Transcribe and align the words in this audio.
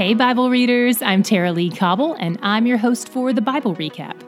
Hey, 0.00 0.14
Bible 0.14 0.48
readers, 0.48 1.02
I'm 1.02 1.22
Tara-Leigh 1.22 1.76
Cobble, 1.76 2.14
and 2.14 2.38
I'm 2.40 2.66
your 2.66 2.78
host 2.78 3.10
for 3.10 3.34
the 3.34 3.42
Bible 3.42 3.76
Recap. 3.76 4.18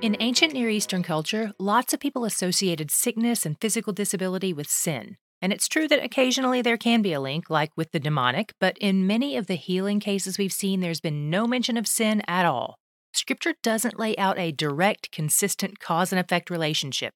In 0.00 0.16
ancient 0.18 0.54
Near 0.54 0.70
Eastern 0.70 1.02
culture, 1.02 1.52
lots 1.58 1.92
of 1.92 2.00
people 2.00 2.24
associated 2.24 2.90
sickness 2.90 3.44
and 3.44 3.60
physical 3.60 3.92
disability 3.92 4.54
with 4.54 4.66
sin. 4.66 5.18
And 5.42 5.52
it's 5.52 5.68
true 5.68 5.86
that 5.88 6.02
occasionally 6.02 6.62
there 6.62 6.78
can 6.78 7.02
be 7.02 7.12
a 7.12 7.20
link, 7.20 7.50
like 7.50 7.72
with 7.76 7.92
the 7.92 8.00
demonic, 8.00 8.54
but 8.58 8.78
in 8.78 9.06
many 9.06 9.36
of 9.36 9.46
the 9.46 9.56
healing 9.56 10.00
cases 10.00 10.38
we've 10.38 10.54
seen, 10.54 10.80
there's 10.80 11.02
been 11.02 11.28
no 11.28 11.46
mention 11.46 11.76
of 11.76 11.86
sin 11.86 12.22
at 12.26 12.46
all. 12.46 12.76
Scripture 13.12 13.52
doesn't 13.62 13.98
lay 13.98 14.16
out 14.16 14.38
a 14.38 14.52
direct, 14.52 15.12
consistent 15.12 15.80
cause 15.80 16.14
and 16.14 16.18
effect 16.18 16.48
relationship. 16.48 17.12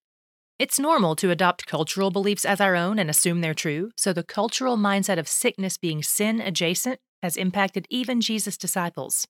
It's 0.60 0.78
normal 0.78 1.16
to 1.16 1.30
adopt 1.30 1.66
cultural 1.66 2.10
beliefs 2.10 2.44
as 2.44 2.60
our 2.60 2.76
own 2.76 2.98
and 2.98 3.08
assume 3.08 3.40
they're 3.40 3.54
true, 3.54 3.92
so 3.96 4.12
the 4.12 4.22
cultural 4.22 4.76
mindset 4.76 5.18
of 5.18 5.26
sickness 5.26 5.78
being 5.78 6.02
sin 6.02 6.38
adjacent 6.38 7.00
has 7.22 7.38
impacted 7.38 7.86
even 7.88 8.20
Jesus' 8.20 8.58
disciples. 8.58 9.26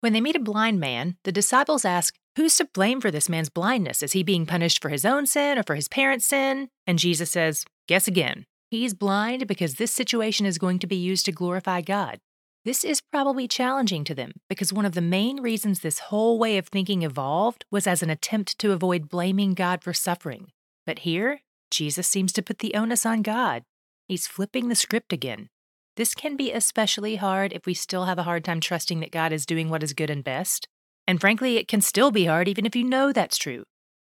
When 0.00 0.12
they 0.12 0.20
meet 0.20 0.34
a 0.34 0.40
blind 0.40 0.80
man, 0.80 1.18
the 1.22 1.30
disciples 1.30 1.84
ask, 1.84 2.16
Who's 2.34 2.56
to 2.56 2.64
blame 2.64 3.00
for 3.00 3.12
this 3.12 3.28
man's 3.28 3.48
blindness? 3.48 4.02
Is 4.02 4.10
he 4.10 4.24
being 4.24 4.44
punished 4.44 4.82
for 4.82 4.88
his 4.88 5.04
own 5.04 5.24
sin 5.26 5.56
or 5.56 5.62
for 5.62 5.76
his 5.76 5.86
parents' 5.86 6.26
sin? 6.26 6.66
And 6.84 6.98
Jesus 6.98 7.30
says, 7.30 7.64
Guess 7.86 8.08
again. 8.08 8.44
He's 8.68 8.92
blind 8.92 9.46
because 9.46 9.76
this 9.76 9.92
situation 9.92 10.46
is 10.46 10.58
going 10.58 10.80
to 10.80 10.88
be 10.88 10.96
used 10.96 11.26
to 11.26 11.30
glorify 11.32 11.82
God. 11.82 12.18
This 12.64 12.82
is 12.82 13.00
probably 13.00 13.46
challenging 13.46 14.02
to 14.02 14.16
them 14.16 14.32
because 14.48 14.72
one 14.72 14.84
of 14.84 14.94
the 14.94 15.00
main 15.00 15.40
reasons 15.40 15.78
this 15.78 16.00
whole 16.10 16.40
way 16.40 16.58
of 16.58 16.66
thinking 16.66 17.02
evolved 17.02 17.66
was 17.70 17.86
as 17.86 18.02
an 18.02 18.10
attempt 18.10 18.58
to 18.58 18.72
avoid 18.72 19.08
blaming 19.08 19.54
God 19.54 19.84
for 19.84 19.92
suffering. 19.92 20.48
But 20.86 21.00
here, 21.00 21.40
Jesus 21.70 22.06
seems 22.06 22.32
to 22.34 22.42
put 22.42 22.58
the 22.58 22.74
onus 22.74 23.06
on 23.06 23.22
God. 23.22 23.62
He's 24.08 24.26
flipping 24.26 24.68
the 24.68 24.74
script 24.74 25.12
again. 25.12 25.48
This 25.96 26.14
can 26.14 26.36
be 26.36 26.52
especially 26.52 27.16
hard 27.16 27.52
if 27.52 27.66
we 27.66 27.74
still 27.74 28.06
have 28.06 28.18
a 28.18 28.22
hard 28.24 28.44
time 28.44 28.60
trusting 28.60 29.00
that 29.00 29.12
God 29.12 29.32
is 29.32 29.46
doing 29.46 29.68
what 29.68 29.82
is 29.82 29.92
good 29.92 30.10
and 30.10 30.24
best. 30.24 30.66
And 31.06 31.20
frankly, 31.20 31.56
it 31.56 31.68
can 31.68 31.80
still 31.80 32.10
be 32.10 32.26
hard 32.26 32.48
even 32.48 32.64
if 32.64 32.74
you 32.74 32.84
know 32.84 33.12
that's 33.12 33.36
true. 33.36 33.64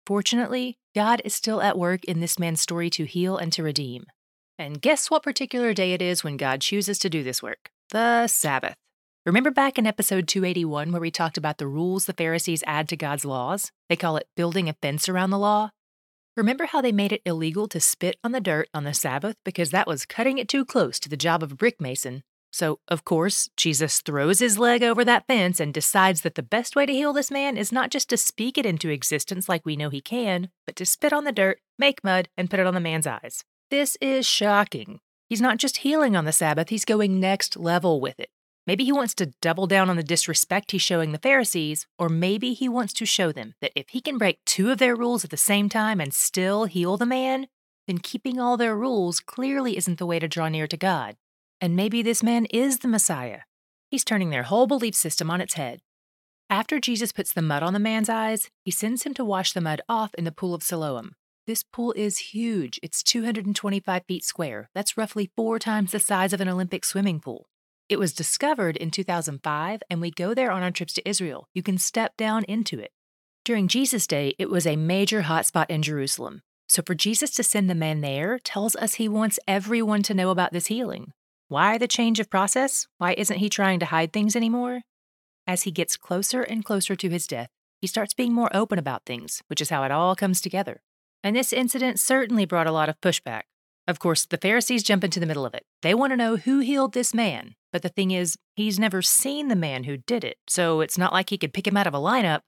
Fortunately, 0.06 0.78
God 0.96 1.22
is 1.24 1.34
still 1.34 1.62
at 1.62 1.78
work 1.78 2.04
in 2.06 2.20
this 2.20 2.40
man's 2.40 2.62
story 2.62 2.90
to 2.92 3.06
heal 3.06 3.38
and 3.38 3.54
to 3.54 3.64
redeem. 3.64 4.06
And 4.58 4.82
guess 4.82 5.10
what 5.10 5.24
particular 5.24 5.74
day 5.74 5.94
it 5.94 6.02
is 6.02 6.24
when 6.24 6.36
God 6.36 6.62
chooses 6.62 7.00
to 7.00 7.10
do 7.10 7.24
this 7.24 7.42
work? 7.42 7.70
The 7.92 8.28
Sabbath. 8.28 8.76
Remember 9.26 9.52
back 9.52 9.78
in 9.78 9.86
episode 9.86 10.28
281 10.28 10.92
where 10.92 11.00
we 11.00 11.12
talked 11.12 11.38
about 11.38 11.60
the 11.60 11.68
rules 11.68 12.06
the 12.06 12.14
Pharisees 12.14 12.64
add 12.66 12.90
to 12.90 12.98
God's 12.98 13.24
laws? 13.24 13.72
They 13.88 13.96
call 13.96 14.18
it 14.18 14.28
building 14.36 14.68
a 14.68 14.76
fence 14.82 15.08
around 15.08 15.30
the 15.30 15.38
law. 15.38 15.70
Remember 16.40 16.68
how 16.68 16.80
they 16.80 16.94
made 16.94 17.12
it 17.12 17.22
illegal 17.26 17.68
to 17.68 17.82
spit 17.82 18.16
on 18.24 18.32
the 18.32 18.40
dirt 18.40 18.70
on 18.74 18.86
the 18.86 18.94
Sabbath 18.94 19.36
because 19.44 19.72
that 19.72 19.88
was 19.88 20.06
cutting 20.06 20.38
it 20.38 20.48
too 20.48 20.64
close 20.64 20.98
to 21.02 21.10
the 21.10 21.18
job 21.18 21.44
of 21.44 21.52
a 21.52 21.56
brick 21.56 21.82
mason? 21.82 22.24
So, 22.50 22.80
of 22.88 23.04
course, 23.04 23.50
Jesus 23.58 24.00
throws 24.00 24.40
his 24.40 24.58
leg 24.58 24.82
over 24.82 25.04
that 25.04 25.28
fence 25.28 25.60
and 25.60 25.74
decides 25.74 26.22
that 26.22 26.36
the 26.36 26.42
best 26.42 26.78
way 26.78 26.86
to 26.86 26.94
heal 26.94 27.12
this 27.12 27.30
man 27.30 27.58
is 27.58 27.74
not 27.74 27.92
just 27.92 28.08
to 28.12 28.16
speak 28.18 28.58
it 28.58 28.66
into 28.66 28.88
existence 28.88 29.50
like 29.50 29.66
we 29.66 29.76
know 29.76 29.90
he 29.90 30.00
can, 30.00 30.48
but 30.66 30.78
to 30.78 30.86
spit 30.86 31.12
on 31.12 31.26
the 31.26 31.34
dirt, 31.34 31.60
make 31.78 32.06
mud, 32.06 32.30
and 32.38 32.50
put 32.50 32.62
it 32.62 32.66
on 32.66 32.74
the 32.74 32.80
man's 32.80 33.06
eyes. 33.06 33.44
This 33.70 33.98
is 34.00 34.26
shocking. 34.26 35.02
He's 35.28 35.42
not 35.42 35.58
just 35.58 35.80
healing 35.80 36.16
on 36.16 36.24
the 36.24 36.32
Sabbath, 36.32 36.70
he's 36.70 36.86
going 36.86 37.20
next 37.20 37.58
level 37.58 38.00
with 38.00 38.18
it. 38.18 38.30
Maybe 38.70 38.86
he 38.86 38.92
wants 38.92 39.16
to 39.16 39.34
double 39.42 39.66
down 39.66 39.90
on 39.90 39.96
the 39.96 40.04
disrespect 40.04 40.70
he's 40.70 40.84
showing 40.84 41.12
the 41.12 41.18
Pharisees, 41.18 41.88
or 41.98 42.08
maybe 42.08 42.54
he 42.54 42.70
wants 42.70 42.94
to 42.94 43.04
show 43.04 43.32
them 43.32 43.56
that 43.62 43.72
if 43.76 43.90
he 43.90 44.00
can 44.00 44.20
break 44.20 44.46
two 44.46 44.70
of 44.70 44.78
their 44.78 44.96
rules 44.96 45.24
at 45.24 45.32
the 45.32 45.38
same 45.38 45.70
time 45.70 46.00
and 46.00 46.14
still 46.14 46.66
heal 46.66 46.96
the 46.96 47.04
man, 47.04 47.48
then 47.88 47.98
keeping 47.98 48.40
all 48.40 48.58
their 48.58 48.78
rules 48.78 49.22
clearly 49.22 49.76
isn't 49.76 49.98
the 49.98 50.06
way 50.06 50.20
to 50.20 50.28
draw 50.28 50.50
near 50.50 50.68
to 50.68 50.78
God. 50.78 51.16
And 51.60 51.76
maybe 51.76 52.04
this 52.04 52.22
man 52.22 52.46
is 52.52 52.78
the 52.78 52.88
Messiah. 52.88 53.40
He's 53.90 54.04
turning 54.04 54.30
their 54.30 54.44
whole 54.44 54.68
belief 54.68 54.94
system 54.94 55.32
on 55.32 55.42
its 55.42 55.56
head. 55.56 55.82
After 56.48 56.80
Jesus 56.80 57.12
puts 57.12 57.34
the 57.34 57.42
mud 57.42 57.64
on 57.64 57.74
the 57.74 57.80
man's 57.80 58.08
eyes, 58.08 58.52
he 58.64 58.70
sends 58.70 59.02
him 59.02 59.16
to 59.16 59.26
wash 59.26 59.52
the 59.52 59.62
mud 59.62 59.82
off 59.90 60.14
in 60.14 60.26
the 60.26 60.32
pool 60.32 60.54
of 60.54 60.62
Siloam. 60.62 61.16
This 61.48 61.64
pool 61.64 61.92
is 61.94 62.20
huge. 62.20 62.80
It's 62.84 63.02
225 63.02 64.04
feet 64.08 64.24
square. 64.24 64.70
That's 64.76 64.96
roughly 64.96 65.32
four 65.36 65.58
times 65.58 65.92
the 65.92 66.00
size 66.00 66.34
of 66.34 66.40
an 66.42 66.48
Olympic 66.50 66.86
swimming 66.86 67.20
pool. 67.20 67.50
It 67.90 67.98
was 67.98 68.14
discovered 68.14 68.78
in 68.78 68.92
2005, 68.92 69.82
and 69.90 70.00
we 70.00 70.12
go 70.12 70.36
there 70.36 70.52
on 70.52 70.62
our 70.62 70.70
trips 70.70 70.94
to 70.94 71.10
Israel. 71.10 71.48
You 71.56 71.64
can 71.64 71.80
step 71.80 72.16
down 72.18 72.44
into 72.44 72.78
it. 72.80 72.92
During 73.44 73.68
Jesus' 73.68 74.06
day, 74.06 74.36
it 74.38 74.48
was 74.48 74.68
a 74.68 74.76
major 74.76 75.24
hotspot 75.24 75.66
in 75.70 75.82
Jerusalem. 75.82 76.44
So 76.68 76.84
for 76.86 76.94
Jesus 76.94 77.32
to 77.32 77.44
send 77.44 77.68
the 77.68 77.74
man 77.74 78.02
there 78.02 78.38
tells 78.38 78.76
us 78.76 78.94
he 78.94 79.10
wants 79.10 79.40
everyone 79.48 80.04
to 80.04 80.14
know 80.14 80.30
about 80.30 80.54
this 80.54 80.68
healing. 80.68 81.14
Why 81.48 81.80
the 81.80 81.88
change 81.88 82.20
of 82.20 82.30
process? 82.30 82.86
Why 83.00 83.16
isn't 83.18 83.40
he 83.40 83.50
trying 83.50 83.80
to 83.80 83.88
hide 83.88 84.14
things 84.14 84.36
anymore? 84.36 84.82
As 85.48 85.64
he 85.64 85.72
gets 85.72 85.98
closer 85.98 86.44
and 86.44 86.64
closer 86.64 86.96
to 86.96 87.10
his 87.10 87.26
death, 87.26 87.50
he 87.82 87.88
starts 87.88 88.14
being 88.14 88.34
more 88.34 88.56
open 88.56 88.78
about 88.78 89.08
things, 89.08 89.42
which 89.48 89.62
is 89.62 89.72
how 89.72 89.84
it 89.84 89.90
all 89.90 90.16
comes 90.16 90.42
together. 90.42 90.84
And 91.24 91.36
this 91.36 91.52
incident 91.52 92.00
certainly 92.00 92.46
brought 92.46 92.68
a 92.68 92.72
lot 92.72 92.88
of 92.88 93.02
pushback. 93.02 93.44
Of 93.90 93.98
course, 93.98 94.28
the 94.28 94.38
Pharisees 94.38 94.84
jump 94.84 95.04
into 95.04 95.20
the 95.20 95.26
middle 95.26 95.48
of 95.48 95.56
it. 95.56 95.64
They 95.82 95.96
want 95.96 96.14
to 96.14 96.18
know 96.18 96.36
who 96.36 96.60
healed 96.60 96.94
this 96.94 97.12
man. 97.12 97.56
But 97.74 97.82
the 97.82 97.90
thing 97.90 98.12
is, 98.12 98.38
he's 98.56 98.78
never 98.78 99.02
seen 99.02 99.48
the 99.48 99.56
man 99.56 99.86
who 99.86 99.98
did 99.98 100.24
it, 100.24 100.38
so 100.48 100.82
it's 100.82 100.98
not 100.98 101.12
like 101.12 101.32
he 101.32 101.40
could 101.40 101.56
pick 101.56 101.66
him 101.66 101.76
out 101.76 101.88
of 101.88 101.96
a 101.96 101.98
lineup. 101.98 102.42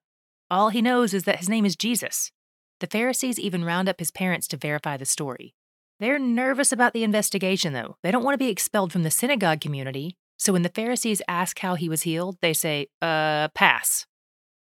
All 0.52 0.69
he 0.69 0.84
knows 0.84 1.16
is 1.16 1.24
that 1.24 1.40
his 1.40 1.50
name 1.50 1.66
is 1.66 1.75
Jesus. 1.75 2.31
The 2.79 2.85
Pharisees 2.85 3.40
even 3.40 3.66
round 3.66 3.90
up 3.90 3.97
his 3.97 4.12
parents 4.12 4.47
to 4.50 4.57
verify 4.57 4.97
the 4.97 5.06
story. 5.06 5.56
They're 6.00 6.19
nervous 6.19 6.72
about 6.72 6.94
the 6.94 7.03
investigation, 7.03 7.73
though. 7.73 7.97
They 8.03 8.12
don't 8.12 8.23
want 8.23 8.35
to 8.35 8.46
be 8.46 8.52
expelled 8.52 8.94
from 8.94 9.02
the 9.02 9.09
synagogue 9.09 9.62
community. 9.62 10.18
So 10.38 10.53
when 10.53 10.62
the 10.62 10.69
Pharisees 10.69 11.23
ask 11.28 11.58
how 11.58 11.73
he 11.73 11.90
was 11.90 12.03
healed, 12.03 12.38
they 12.44 12.53
say, 12.53 12.85
uh, 13.02 13.47
pass. 13.56 14.06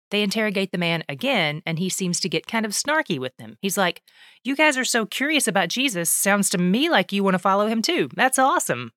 They 0.10 0.24
interrogate 0.24 0.72
the 0.72 0.78
man 0.78 1.04
again, 1.10 1.62
and 1.66 1.80
he 1.80 1.90
seems 1.90 2.20
to 2.22 2.30
get 2.30 2.48
kind 2.48 2.66
of 2.66 2.72
snarky 2.72 3.20
with 3.20 3.36
them. 3.38 3.58
He's 3.62 3.78
like, 3.78 4.02
You 4.44 4.56
guys 4.56 4.78
are 4.78 4.86
so 4.86 5.06
curious 5.06 5.48
about 5.48 5.70
Jesus. 5.70 6.10
Sounds 6.10 6.50
to 6.52 6.58
me 6.58 6.90
like 6.90 7.12
you 7.12 7.24
want 7.24 7.36
to 7.36 7.40
follow 7.40 7.68
him 7.68 7.82
too. 7.82 8.10
That's 8.16 8.40
awesome. 8.40 8.92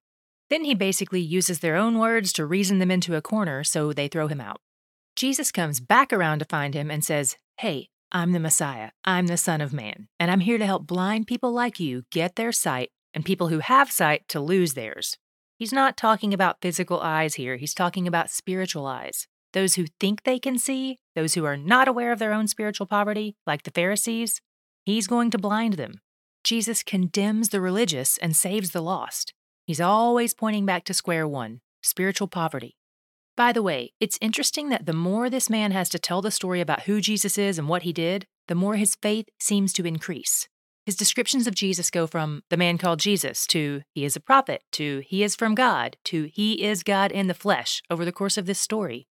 Then 0.50 0.64
he 0.64 0.74
basically 0.74 1.20
uses 1.20 1.60
their 1.60 1.76
own 1.76 1.98
words 1.98 2.32
to 2.34 2.46
reason 2.46 2.78
them 2.78 2.90
into 2.90 3.16
a 3.16 3.22
corner, 3.22 3.64
so 3.64 3.92
they 3.92 4.08
throw 4.08 4.28
him 4.28 4.40
out. 4.40 4.60
Jesus 5.16 5.52
comes 5.52 5.80
back 5.80 6.12
around 6.12 6.38
to 6.40 6.44
find 6.44 6.74
him 6.74 6.90
and 6.90 7.04
says, 7.04 7.36
Hey, 7.58 7.88
I'm 8.12 8.32
the 8.32 8.40
Messiah. 8.40 8.90
I'm 9.04 9.26
the 9.26 9.36
Son 9.36 9.60
of 9.60 9.72
Man. 9.72 10.08
And 10.18 10.30
I'm 10.30 10.40
here 10.40 10.58
to 10.58 10.66
help 10.66 10.86
blind 10.86 11.26
people 11.26 11.52
like 11.52 11.78
you 11.78 12.04
get 12.10 12.36
their 12.36 12.52
sight 12.52 12.90
and 13.14 13.24
people 13.24 13.48
who 13.48 13.58
have 13.58 13.90
sight 13.90 14.28
to 14.28 14.40
lose 14.40 14.74
theirs. 14.74 15.18
He's 15.56 15.72
not 15.72 15.96
talking 15.96 16.32
about 16.32 16.62
physical 16.62 17.00
eyes 17.00 17.34
here, 17.34 17.56
he's 17.56 17.74
talking 17.74 18.06
about 18.06 18.30
spiritual 18.30 18.86
eyes 18.86 19.26
those 19.52 19.74
who 19.74 19.86
think 19.98 20.22
they 20.22 20.38
can 20.38 20.58
see, 20.58 20.98
those 21.14 21.34
who 21.34 21.44
are 21.44 21.56
not 21.56 21.88
aware 21.88 22.12
of 22.12 22.18
their 22.18 22.32
own 22.32 22.46
spiritual 22.46 22.86
poverty, 22.86 23.36
like 23.46 23.64
the 23.64 23.70
Pharisees, 23.70 24.40
he's 24.84 25.06
going 25.06 25.30
to 25.30 25.38
blind 25.38 25.74
them. 25.74 26.00
Jesus 26.44 26.82
condemns 26.82 27.50
the 27.50 27.60
religious 27.60 28.16
and 28.18 28.36
saves 28.36 28.70
the 28.70 28.80
lost. 28.80 29.34
He's 29.66 29.80
always 29.80 30.34
pointing 30.34 30.66
back 30.66 30.84
to 30.84 30.94
square 30.94 31.28
one 31.28 31.60
spiritual 31.82 32.28
poverty. 32.28 32.76
By 33.36 33.52
the 33.52 33.62
way, 33.62 33.92
it's 34.00 34.18
interesting 34.20 34.68
that 34.68 34.84
the 34.84 34.92
more 34.92 35.30
this 35.30 35.48
man 35.48 35.72
has 35.72 35.88
to 35.90 35.98
tell 35.98 36.20
the 36.20 36.30
story 36.30 36.60
about 36.60 36.82
who 36.82 37.00
Jesus 37.00 37.38
is 37.38 37.58
and 37.58 37.68
what 37.68 37.82
he 37.82 37.92
did, 37.92 38.26
the 38.48 38.54
more 38.54 38.76
his 38.76 38.96
faith 38.96 39.28
seems 39.38 39.72
to 39.74 39.86
increase. 39.86 40.48
His 40.84 40.96
descriptions 40.96 41.46
of 41.46 41.54
Jesus 41.54 41.90
go 41.90 42.06
from 42.06 42.42
the 42.50 42.56
man 42.56 42.76
called 42.76 42.98
Jesus 42.98 43.46
to 43.48 43.82
he 43.94 44.04
is 44.04 44.16
a 44.16 44.20
prophet 44.20 44.62
to 44.72 45.02
he 45.06 45.22
is 45.22 45.36
from 45.36 45.54
God 45.54 45.96
to 46.06 46.24
he 46.24 46.64
is 46.64 46.82
God 46.82 47.12
in 47.12 47.28
the 47.28 47.34
flesh 47.34 47.80
over 47.88 48.04
the 48.04 48.12
course 48.12 48.36
of 48.36 48.46
this 48.46 48.58
story. 48.58 49.06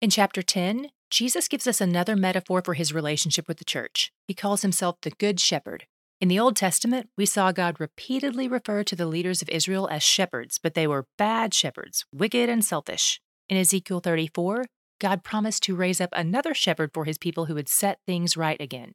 In 0.00 0.08
chapter 0.08 0.40
10, 0.40 0.86
Jesus 1.10 1.46
gives 1.46 1.66
us 1.66 1.78
another 1.78 2.16
metaphor 2.16 2.62
for 2.64 2.72
his 2.72 2.94
relationship 2.94 3.46
with 3.46 3.58
the 3.58 3.66
church. 3.66 4.10
He 4.26 4.32
calls 4.32 4.62
himself 4.62 4.96
the 5.02 5.10
Good 5.10 5.38
Shepherd. 5.38 5.84
In 6.22 6.28
the 6.28 6.38
Old 6.38 6.56
Testament, 6.56 7.10
we 7.18 7.26
saw 7.26 7.52
God 7.52 7.78
repeatedly 7.78 8.48
refer 8.48 8.82
to 8.82 8.96
the 8.96 9.04
leaders 9.04 9.42
of 9.42 9.50
Israel 9.50 9.86
as 9.90 10.02
shepherds, 10.02 10.58
but 10.58 10.72
they 10.72 10.86
were 10.86 11.06
bad 11.18 11.52
shepherds, 11.52 12.06
wicked 12.10 12.48
and 12.48 12.64
selfish. 12.64 13.20
In 13.50 13.58
Ezekiel 13.58 14.00
34, 14.00 14.64
God 15.02 15.22
promised 15.22 15.64
to 15.64 15.76
raise 15.76 16.00
up 16.00 16.10
another 16.14 16.54
shepherd 16.54 16.92
for 16.94 17.04
his 17.04 17.18
people 17.18 17.44
who 17.44 17.54
would 17.54 17.68
set 17.68 17.98
things 18.06 18.38
right 18.38 18.58
again. 18.58 18.92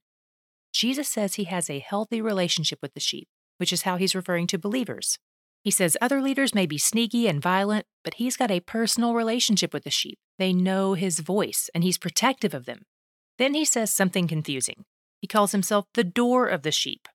Jesus 0.74 1.08
says 1.08 1.36
he 1.36 1.44
has 1.44 1.70
a 1.70 1.78
healthy 1.78 2.20
relationship 2.20 2.80
with 2.82 2.96
the 2.96 3.00
sheep, 3.00 3.28
which 3.58 3.72
is 3.72 3.84
how 3.84 3.98
he's 3.98 4.16
referring 4.16 4.48
to 4.48 4.58
believers. 4.58 5.20
He 5.66 5.72
says 5.72 5.98
other 6.00 6.22
leaders 6.22 6.54
may 6.54 6.68
be 6.68 6.78
sneaky 6.78 7.28
and 7.28 7.42
violent, 7.42 7.88
but 8.04 8.14
he's 8.14 8.38
got 8.38 8.52
a 8.52 8.60
personal 8.60 9.16
relationship 9.16 9.74
with 9.74 9.84
the 9.84 9.90
sheep. 9.90 10.20
They 10.38 10.54
know 10.54 10.94
his 10.94 11.22
voice, 11.22 11.72
and 11.74 11.84
he's 11.84 11.98
protective 11.98 12.54
of 12.54 12.66
them. 12.66 12.84
Then 13.40 13.56
he 13.56 13.66
says 13.66 13.90
something 13.90 14.28
confusing. 14.28 14.86
He 15.22 15.28
calls 15.28 15.54
himself 15.54 15.86
the 15.96 16.04
door 16.04 16.48
of 16.48 16.62
the 16.62 16.72
sheep. 16.72 17.08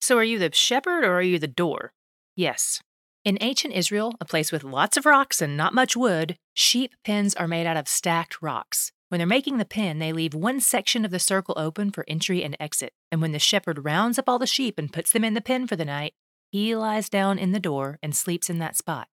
So 0.00 0.18
are 0.18 0.24
you 0.24 0.40
the 0.40 0.50
shepherd 0.52 1.04
or 1.04 1.14
are 1.14 1.22
you 1.22 1.38
the 1.38 1.46
door? 1.46 1.92
Yes. 2.34 2.80
In 3.24 3.38
ancient 3.40 3.72
Israel, 3.72 4.14
a 4.20 4.24
place 4.24 4.50
with 4.50 4.64
lots 4.64 4.96
of 4.96 5.06
rocks 5.06 5.40
and 5.40 5.56
not 5.56 5.72
much 5.72 5.96
wood, 5.96 6.34
sheep 6.54 6.94
pens 7.04 7.36
are 7.36 7.46
made 7.46 7.68
out 7.68 7.76
of 7.76 7.86
stacked 7.86 8.42
rocks. 8.42 8.90
When 9.10 9.18
they're 9.18 9.28
making 9.28 9.58
the 9.58 9.64
pen, 9.64 10.00
they 10.00 10.12
leave 10.12 10.34
one 10.34 10.58
section 10.58 11.04
of 11.04 11.12
the 11.12 11.20
circle 11.20 11.54
open 11.56 11.92
for 11.92 12.04
entry 12.08 12.42
and 12.42 12.56
exit. 12.58 12.94
And 13.12 13.22
when 13.22 13.30
the 13.30 13.38
shepherd 13.38 13.84
rounds 13.84 14.18
up 14.18 14.28
all 14.28 14.40
the 14.40 14.46
sheep 14.46 14.76
and 14.76 14.92
puts 14.92 15.12
them 15.12 15.22
in 15.22 15.34
the 15.34 15.40
pen 15.40 15.68
for 15.68 15.76
the 15.76 15.84
night, 15.84 16.14
he 16.52 16.76
lies 16.76 17.08
down 17.08 17.38
in 17.38 17.52
the 17.52 17.58
door 17.58 17.98
and 18.02 18.14
sleeps 18.14 18.50
in 18.50 18.58
that 18.58 18.76
spot. 18.76 19.08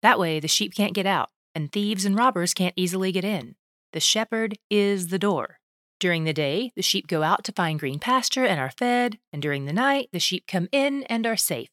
That 0.00 0.18
way, 0.18 0.40
the 0.40 0.48
sheep 0.48 0.74
can't 0.74 0.94
get 0.94 1.04
out, 1.04 1.28
and 1.54 1.70
thieves 1.70 2.06
and 2.06 2.16
robbers 2.16 2.54
can't 2.54 2.72
easily 2.74 3.12
get 3.12 3.24
in. 3.24 3.54
The 3.92 4.00
shepherd 4.00 4.56
is 4.70 5.08
the 5.08 5.18
door. 5.18 5.58
During 5.98 6.24
the 6.24 6.32
day, 6.32 6.72
the 6.76 6.82
sheep 6.82 7.06
go 7.06 7.22
out 7.22 7.44
to 7.44 7.52
find 7.52 7.78
green 7.78 7.98
pasture 7.98 8.46
and 8.46 8.58
are 8.58 8.70
fed, 8.70 9.18
and 9.30 9.42
during 9.42 9.66
the 9.66 9.74
night, 9.74 10.08
the 10.12 10.18
sheep 10.18 10.44
come 10.48 10.68
in 10.72 11.02
and 11.04 11.26
are 11.26 11.36
safe. 11.36 11.68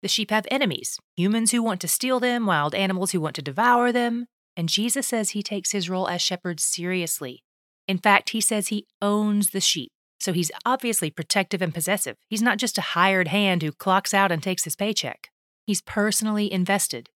The 0.00 0.08
sheep 0.08 0.30
have 0.30 0.46
enemies 0.50 0.98
humans 1.16 1.50
who 1.52 1.62
want 1.62 1.82
to 1.82 1.88
steal 1.88 2.18
them, 2.18 2.46
wild 2.46 2.74
animals 2.74 3.10
who 3.10 3.20
want 3.20 3.36
to 3.36 3.42
devour 3.42 3.92
them, 3.92 4.26
and 4.56 4.70
Jesus 4.70 5.06
says 5.06 5.30
he 5.30 5.42
takes 5.42 5.72
his 5.72 5.90
role 5.90 6.08
as 6.08 6.22
shepherd 6.22 6.60
seriously. 6.60 7.44
In 7.86 7.98
fact, 7.98 8.30
he 8.30 8.40
says 8.40 8.68
he 8.68 8.86
owns 9.02 9.50
the 9.50 9.60
sheep, 9.60 9.92
so 10.20 10.32
he's 10.32 10.50
obviously 10.64 11.10
protective 11.10 11.62
and 11.62 11.74
possessive. 11.74 12.16
He's 12.28 12.42
not 12.42 12.58
just 12.58 12.78
a 12.78 12.92
hired 12.96 13.28
hand 13.28 13.62
who 13.62 13.72
clocks 13.72 14.14
out 14.14 14.32
and 14.32 14.42
takes 14.42 14.64
his 14.64 14.76
paycheck. 14.76 15.30
He's 15.66 15.82
personally 15.82 16.52
invested. 16.52 17.10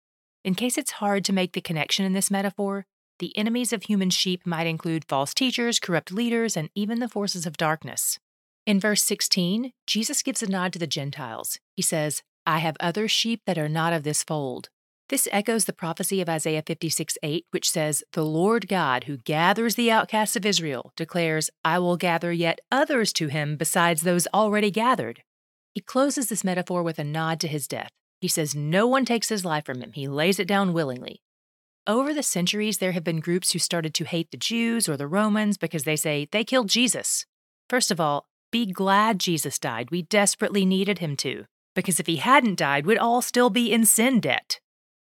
In 0.44 0.56
case 0.56 0.78
it's 0.78 0.92
hard 0.92 1.26
to 1.26 1.34
make 1.34 1.54
the 1.54 1.62
connection 1.62 2.06
in 2.06 2.14
this 2.14 2.32
metaphor, 2.32 2.86
the 3.20 3.38
enemies 3.38 3.74
of 3.74 3.84
human 3.84 4.10
sheep 4.10 4.46
might 4.46 4.68
include 4.68 5.06
false 5.08 5.34
teachers, 5.34 5.80
corrupt 5.80 6.12
leaders, 6.12 6.56
and 6.56 6.70
even 6.74 7.00
the 7.00 7.10
forces 7.10 7.46
of 7.46 7.58
darkness. 7.58 8.18
In 8.66 8.80
verse 8.80 9.04
16, 9.04 9.74
Jesus 9.86 10.22
gives 10.24 10.42
a 10.42 10.50
nod 10.50 10.74
to 10.74 10.80
the 10.80 10.88
Gentiles. 10.88 11.60
He 11.76 11.82
says, 11.82 12.24
I 12.46 12.60
have 12.60 12.78
other 12.80 13.08
sheep 13.08 13.42
that 13.46 13.58
are 13.58 13.70
not 13.70 13.94
of 13.94 14.04
this 14.04 14.24
fold. 14.24 14.70
This 15.10 15.28
echoes 15.32 15.66
the 15.66 15.74
prophecy 15.74 16.22
of 16.22 16.30
Isaiah 16.30 16.62
56 16.62 17.18
8, 17.24 17.46
which 17.50 17.70
says, 17.70 18.04
The 18.14 18.24
Lord 18.24 18.68
God, 18.68 19.06
who 19.06 19.18
gathers 19.18 19.74
the 19.74 19.90
outcasts 19.90 20.36
of 20.36 20.46
Israel, 20.46 20.94
declares, 20.96 21.50
I 21.66 21.80
will 21.80 21.98
gather 21.98 22.32
yet 22.32 22.60
others 22.72 23.12
to 23.14 23.28
him 23.28 23.58
besides 23.58 24.04
those 24.04 24.28
already 24.28 24.70
gathered. 24.70 25.24
He 25.74 25.82
closes 25.82 26.30
this 26.30 26.44
metaphor 26.44 26.84
with 26.84 27.00
a 27.00 27.04
nod 27.04 27.40
to 27.40 27.48
his 27.48 27.68
death. 27.68 27.90
He 28.22 28.28
says, 28.28 28.54
No 28.54 28.86
one 28.86 29.04
takes 29.04 29.30
his 29.30 29.44
life 29.44 29.66
from 29.66 29.82
him, 29.82 29.94
he 29.94 30.08
lays 30.08 30.40
it 30.40 30.48
down 30.48 30.74
willingly. 30.74 31.24
Over 31.88 32.14
the 32.14 32.22
centuries, 32.22 32.78
there 32.78 32.92
have 32.92 33.04
been 33.04 33.20
groups 33.20 33.52
who 33.52 33.60
started 33.60 33.96
to 33.96 34.06
hate 34.06 34.30
the 34.30 34.38
Jews 34.38 34.88
or 34.88 34.96
the 34.96 35.08
Romans 35.08 35.58
because 35.58 35.86
they 35.86 35.96
say 35.96 36.28
they 36.32 36.44
killed 36.44 36.70
Jesus. 36.70 37.26
First 37.68 37.90
of 37.90 38.00
all, 38.00 38.28
be 38.52 38.72
glad 38.72 39.18
Jesus 39.20 39.58
died. 39.58 39.90
We 39.90 40.04
desperately 40.04 40.66
needed 40.66 41.00
him 41.00 41.16
to, 41.18 41.46
because 41.74 42.00
if 42.00 42.06
he 42.06 42.18
hadn't 42.18 42.60
died, 42.60 42.86
we'd 42.86 43.00
all 43.00 43.24
still 43.24 43.50
be 43.50 43.74
in 43.74 43.86
sin 43.86 44.20
debt. 44.20 44.60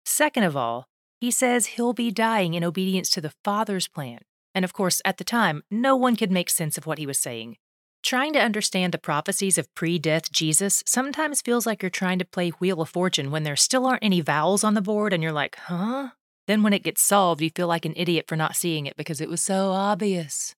Second 0.06 0.44
of 0.44 0.56
all, 0.56 0.86
he 1.20 1.32
says 1.32 1.66
he'll 1.66 1.92
be 1.92 2.12
dying 2.12 2.54
in 2.54 2.62
obedience 2.62 3.10
to 3.10 3.20
the 3.20 3.34
Father's 3.42 3.88
plan. 3.88 4.20
And 4.54 4.64
of 4.64 4.72
course, 4.72 5.02
at 5.04 5.18
the 5.18 5.24
time, 5.24 5.64
no 5.68 5.96
one 5.96 6.14
could 6.14 6.30
make 6.30 6.48
sense 6.48 6.78
of 6.78 6.86
what 6.86 6.98
he 6.98 7.06
was 7.06 7.18
saying. 7.18 7.56
Trying 8.04 8.32
to 8.34 8.40
understand 8.40 8.94
the 8.94 8.98
prophecies 8.98 9.58
of 9.58 9.74
pre 9.74 9.98
death 9.98 10.30
Jesus 10.30 10.84
sometimes 10.86 11.42
feels 11.42 11.66
like 11.66 11.82
you're 11.82 11.90
trying 11.90 12.20
to 12.20 12.24
play 12.24 12.50
Wheel 12.50 12.80
of 12.80 12.88
Fortune 12.88 13.32
when 13.32 13.42
there 13.42 13.56
still 13.56 13.84
aren't 13.84 14.04
any 14.04 14.20
vowels 14.20 14.62
on 14.62 14.74
the 14.74 14.80
board 14.80 15.12
and 15.12 15.24
you're 15.24 15.32
like, 15.32 15.56
huh? 15.56 16.10
Then, 16.46 16.62
when 16.62 16.72
it 16.72 16.84
gets 16.84 17.02
solved, 17.02 17.42
you 17.42 17.50
feel 17.50 17.66
like 17.66 17.84
an 17.84 17.94
idiot 17.96 18.26
for 18.28 18.36
not 18.36 18.54
seeing 18.54 18.86
it 18.86 18.96
because 18.96 19.20
it 19.20 19.28
was 19.28 19.42
so 19.42 19.72
obvious. 19.72 20.54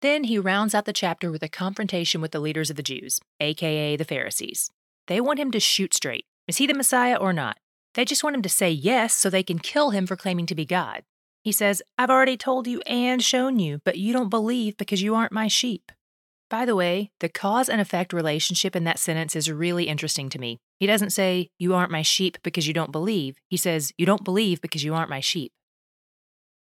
Then 0.00 0.24
he 0.24 0.38
rounds 0.38 0.76
out 0.76 0.84
the 0.84 0.92
chapter 0.92 1.32
with 1.32 1.42
a 1.42 1.48
confrontation 1.48 2.20
with 2.20 2.30
the 2.30 2.38
leaders 2.38 2.70
of 2.70 2.76
the 2.76 2.84
Jews, 2.84 3.18
aka 3.40 3.96
the 3.96 4.04
Pharisees. 4.04 4.70
They 5.08 5.20
want 5.20 5.40
him 5.40 5.50
to 5.50 5.58
shoot 5.58 5.92
straight. 5.92 6.26
Is 6.46 6.58
he 6.58 6.68
the 6.68 6.74
Messiah 6.74 7.16
or 7.16 7.32
not? 7.32 7.56
They 7.94 8.04
just 8.04 8.24
want 8.24 8.36
him 8.36 8.42
to 8.42 8.48
say 8.48 8.70
yes 8.70 9.14
so 9.14 9.28
they 9.28 9.42
can 9.42 9.58
kill 9.58 9.90
him 9.90 10.06
for 10.06 10.16
claiming 10.16 10.46
to 10.46 10.54
be 10.54 10.64
God. 10.64 11.02
He 11.42 11.52
says, 11.52 11.82
I've 11.98 12.10
already 12.10 12.36
told 12.36 12.66
you 12.66 12.80
and 12.86 13.22
shown 13.22 13.58
you, 13.58 13.80
but 13.84 13.98
you 13.98 14.12
don't 14.12 14.28
believe 14.28 14.76
because 14.76 15.02
you 15.02 15.14
aren't 15.14 15.32
my 15.32 15.48
sheep. 15.48 15.90
By 16.48 16.64
the 16.66 16.76
way, 16.76 17.10
the 17.20 17.28
cause 17.28 17.68
and 17.68 17.80
effect 17.80 18.12
relationship 18.12 18.76
in 18.76 18.84
that 18.84 18.98
sentence 18.98 19.34
is 19.34 19.50
really 19.50 19.88
interesting 19.88 20.28
to 20.28 20.38
me. 20.38 20.58
He 20.78 20.86
doesn't 20.86 21.10
say, 21.10 21.48
You 21.58 21.74
aren't 21.74 21.90
my 21.90 22.02
sheep 22.02 22.38
because 22.42 22.68
you 22.68 22.74
don't 22.74 22.92
believe. 22.92 23.36
He 23.48 23.56
says, 23.56 23.92
You 23.96 24.04
don't 24.06 24.24
believe 24.24 24.60
because 24.60 24.84
you 24.84 24.94
aren't 24.94 25.10
my 25.10 25.20
sheep. 25.20 25.52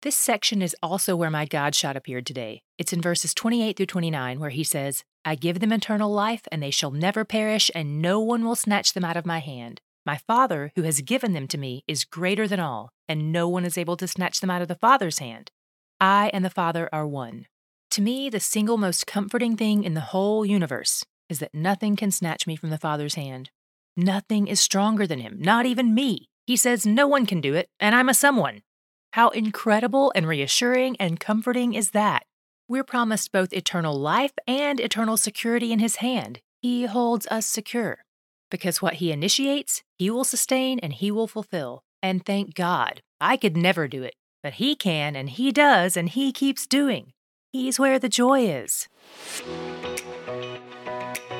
This 0.03 0.17
section 0.17 0.61
is 0.61 0.75
also 0.83 1.15
where 1.15 1.31
my 1.31 1.45
God 1.45 1.73
shot 1.73 1.95
appeared 1.95 2.25
today. 2.25 2.61
It's 2.77 2.93
in 2.93 3.01
verses 3.01 3.33
28 3.33 3.77
through 3.77 3.85
29, 3.87 4.39
where 4.39 4.51
he 4.51 4.63
says, 4.63 5.03
I 5.25 5.35
give 5.35 5.59
them 5.59 5.71
eternal 5.71 6.11
life, 6.11 6.43
and 6.51 6.61
they 6.61 6.69
shall 6.69 6.91
never 6.91 7.25
perish, 7.25 7.71
and 7.73 8.01
no 8.01 8.19
one 8.19 8.45
will 8.45 8.55
snatch 8.55 8.93
them 8.93 9.03
out 9.03 9.17
of 9.17 9.25
my 9.25 9.39
hand. 9.39 9.81
My 10.07 10.15
Father, 10.15 10.71
who 10.77 10.83
has 10.83 11.01
given 11.01 11.33
them 11.33 11.49
to 11.49 11.57
me, 11.57 11.83
is 11.85 12.05
greater 12.05 12.47
than 12.47 12.61
all, 12.61 12.93
and 13.09 13.33
no 13.33 13.49
one 13.49 13.65
is 13.65 13.77
able 13.77 13.97
to 13.97 14.07
snatch 14.07 14.39
them 14.39 14.49
out 14.49 14.61
of 14.61 14.69
the 14.69 14.75
Father's 14.75 15.19
hand. 15.19 15.51
I 15.99 16.31
and 16.33 16.45
the 16.45 16.49
Father 16.49 16.87
are 16.93 17.05
one. 17.05 17.47
To 17.91 18.01
me, 18.01 18.29
the 18.29 18.39
single 18.39 18.77
most 18.77 19.05
comforting 19.05 19.57
thing 19.57 19.83
in 19.83 19.95
the 19.95 19.99
whole 20.15 20.45
universe 20.45 21.03
is 21.27 21.39
that 21.39 21.53
nothing 21.53 21.97
can 21.97 22.11
snatch 22.11 22.47
me 22.47 22.55
from 22.55 22.69
the 22.69 22.77
Father's 22.77 23.15
hand. 23.15 23.49
Nothing 23.97 24.47
is 24.47 24.61
stronger 24.61 25.05
than 25.05 25.19
him, 25.19 25.39
not 25.41 25.65
even 25.65 25.93
me. 25.93 26.29
He 26.45 26.55
says 26.55 26.85
no 26.85 27.05
one 27.05 27.25
can 27.25 27.41
do 27.41 27.53
it, 27.53 27.67
and 27.77 27.93
I'm 27.93 28.07
a 28.07 28.13
someone. 28.13 28.61
How 29.11 29.27
incredible 29.27 30.13
and 30.15 30.25
reassuring 30.25 30.95
and 31.01 31.19
comforting 31.19 31.73
is 31.73 31.91
that? 31.91 32.23
We're 32.69 32.85
promised 32.85 33.33
both 33.33 33.51
eternal 33.51 33.99
life 33.99 34.31
and 34.47 34.79
eternal 34.79 35.17
security 35.17 35.73
in 35.73 35.79
His 35.79 35.97
hand. 35.97 36.39
He 36.61 36.85
holds 36.85 37.27
us 37.27 37.45
secure. 37.45 38.05
Because 38.49 38.81
what 38.81 38.95
He 38.95 39.11
initiates, 39.11 39.83
He 39.97 40.09
will 40.09 40.23
sustain 40.23 40.79
and 40.79 40.93
He 40.93 41.11
will 41.11 41.27
fulfill. 41.27 41.83
And 42.01 42.25
thank 42.25 42.53
God, 42.53 43.01
I 43.19 43.37
could 43.37 43.57
never 43.57 43.87
do 43.87 44.03
it, 44.03 44.15
but 44.43 44.53
He 44.53 44.75
can 44.75 45.15
and 45.15 45.29
He 45.29 45.51
does 45.51 45.97
and 45.97 46.09
He 46.09 46.31
keeps 46.31 46.67
doing. 46.67 47.13
He's 47.51 47.79
where 47.79 47.99
the 47.99 48.09
joy 48.09 48.47
is. 48.47 48.87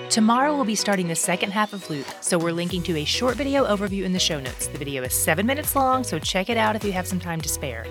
Tomorrow 0.09 0.56
we'll 0.56 0.65
be 0.65 0.75
starting 0.75 1.09
the 1.09 1.15
second 1.15 1.51
half 1.51 1.74
of 1.74 1.89
Luke, 1.89 2.07
so 2.21 2.38
we're 2.38 2.51
linking 2.51 2.81
to 2.83 2.98
a 2.98 3.06
short 3.06 3.36
video 3.36 3.65
overview 3.65 4.03
in 4.03 4.13
the 4.13 4.19
show 4.19 4.39
notes. 4.39 4.68
The 4.68 4.77
video 4.77 5.03
is 5.03 5.13
seven 5.13 5.45
minutes 5.45 5.75
long, 5.75 6.03
so 6.03 6.18
check 6.18 6.50
it 6.50 6.57
out 6.57 6.75
if 6.75 6.83
you 6.83 6.94
have 6.94 7.07
some 7.07 7.19
time 7.19 7.42
to 7.42 7.50
spare. 7.50 7.86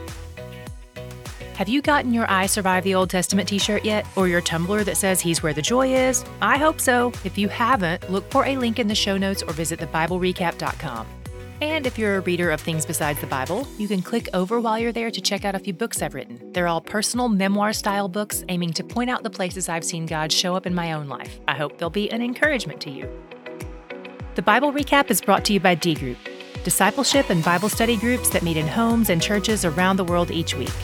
Have 1.57 1.71
you 1.71 1.81
gotten 1.81 2.13
your 2.13 2.31
I 2.31 2.45
Survive 2.45 2.85
the 2.85 2.95
Old 2.95 3.09
Testament 3.09 3.49
t 3.49 3.59
shirt 3.59 3.83
yet? 3.83 4.07
Or 4.15 4.29
your 4.29 4.43
tumbler 4.43 4.85
that 4.85 4.99
says 4.99 5.23
He's 5.23 5.43
Where 5.43 5.55
the 5.55 5.63
Joy 5.63 5.95
is? 5.95 6.23
I 6.43 6.59
hope 6.59 6.79
so. 6.79 7.15
If 7.25 7.39
you 7.39 7.49
haven't, 7.49 8.11
look 8.11 8.31
for 8.31 8.45
a 8.45 8.59
link 8.59 8.79
in 8.79 8.89
the 8.89 8.95
show 8.95 9.17
notes 9.17 9.43
or 9.43 9.55
visit 9.55 9.81
thebiblerecap.com. 9.81 11.07
And 11.63 11.87
if 11.87 11.99
you're 11.99 12.17
a 12.17 12.21
reader 12.21 12.51
of 12.51 12.61
things 12.61 12.85
besides 12.85 13.23
the 13.23 13.27
Bible, 13.27 13.67
you 13.79 13.89
can 13.89 14.03
click 14.03 14.29
over 14.35 14.61
while 14.61 14.79
you're 14.79 14.93
there 14.93 15.11
to 15.11 15.21
check 15.23 15.47
out 15.47 15.55
a 15.55 15.59
few 15.59 15.73
books 15.73 16.03
I've 16.03 16.13
written. 16.13 16.53
They're 16.53 16.69
all 16.69 16.83
personal 16.83 17.31
memoir 17.31 17.73
style 17.73 18.09
books 18.09 18.45
aiming 18.51 18.75
to 18.75 18.85
point 18.85 19.09
out 19.09 19.23
the 19.23 19.31
places 19.31 19.71
I've 19.71 19.83
seen 19.83 20.05
God 20.05 20.31
show 20.31 20.57
up 20.57 20.67
in 20.67 20.75
my 20.75 20.93
own 20.93 21.09
life. 21.09 21.41
I 21.49 21.55
hope 21.55 21.79
they'll 21.79 21.89
be 21.89 22.13
an 22.13 22.21
encouragement 22.21 22.83
to 22.83 22.91
you. 22.91 23.09
The 24.35 24.43
Bible 24.43 24.75
Recap 24.75 25.11
is 25.11 25.23
brought 25.23 25.47
to 25.47 25.55
you 25.55 25.61
by 25.61 25.75
D 25.75 25.95
Group, 25.95 26.19
discipleship 26.65 27.31
and 27.31 27.43
Bible 27.43 27.71
study 27.71 27.97
groups 27.97 28.29
that 28.29 28.43
meet 28.43 28.59
in 28.59 28.69
homes 28.69 29.09
and 29.09 29.23
churches 29.23 29.65
around 29.65 29.97
the 29.97 30.05
world 30.05 30.31
each 30.31 30.55
week. 30.55 30.75